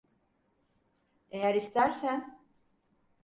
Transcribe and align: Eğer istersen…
Eğer 1.31 1.55
istersen… 1.55 2.39